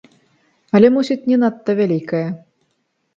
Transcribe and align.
Але, 0.79 0.87
мусіць, 0.95 1.27
не 1.31 1.37
надта 1.43 1.71
вялікія. 1.81 2.27